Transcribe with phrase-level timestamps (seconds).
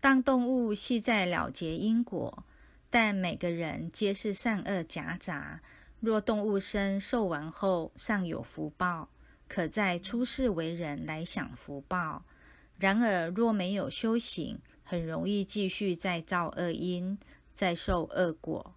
[0.00, 2.44] 当动物系在了结因果
[2.88, 5.60] 但每个人皆是善恶夹杂
[6.00, 9.08] 若动物身受完后尚有福报
[9.46, 12.24] 可在出世为人来享福报。
[12.78, 17.18] 然而若没有修行很容易继续再造恶因
[17.52, 18.74] 再受恶果。